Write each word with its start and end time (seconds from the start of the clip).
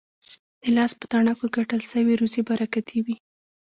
د 0.61 0.63
لاس 0.77 0.91
په 0.99 1.05
تڼاکو 1.11 1.45
ګټل 1.55 1.81
سوې 1.91 2.13
روزي 2.21 2.41
برکتي 2.49 2.97
وي. 3.05 3.15